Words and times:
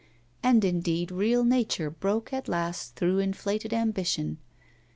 And 0.41 0.65
indeed 0.65 1.11
real 1.11 1.43
nature 1.43 1.91
broke 1.91 2.33
at 2.33 2.47
last 2.47 2.95
through 2.95 3.19
inflated 3.19 3.71
ambition. 3.71 4.39